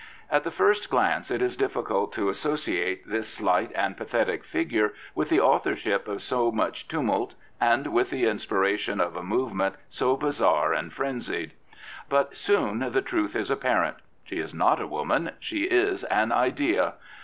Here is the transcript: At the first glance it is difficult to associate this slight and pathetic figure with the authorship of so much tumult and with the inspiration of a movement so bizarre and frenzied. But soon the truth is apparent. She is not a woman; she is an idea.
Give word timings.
At 0.31 0.43
the 0.43 0.49
first 0.49 0.89
glance 0.89 1.29
it 1.29 1.43
is 1.43 1.55
difficult 1.55 2.11
to 2.13 2.29
associate 2.29 3.07
this 3.07 3.27
slight 3.27 3.71
and 3.75 3.95
pathetic 3.95 4.43
figure 4.43 4.95
with 5.13 5.29
the 5.29 5.39
authorship 5.39 6.07
of 6.07 6.23
so 6.23 6.51
much 6.51 6.87
tumult 6.87 7.35
and 7.59 7.85
with 7.93 8.09
the 8.09 8.25
inspiration 8.25 8.99
of 8.99 9.15
a 9.15 9.21
movement 9.21 9.75
so 9.89 10.17
bizarre 10.17 10.73
and 10.73 10.91
frenzied. 10.91 11.51
But 12.09 12.35
soon 12.35 12.79
the 12.79 13.03
truth 13.03 13.35
is 13.35 13.51
apparent. 13.51 13.97
She 14.23 14.39
is 14.39 14.55
not 14.55 14.81
a 14.81 14.87
woman; 14.87 15.33
she 15.39 15.65
is 15.65 16.03
an 16.05 16.31
idea. 16.31 16.95